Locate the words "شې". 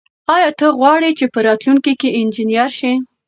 2.77-2.91